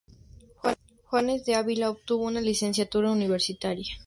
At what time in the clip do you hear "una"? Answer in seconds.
2.25-2.41